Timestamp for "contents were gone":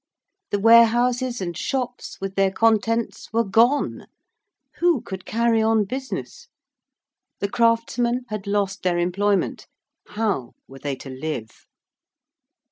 2.49-4.07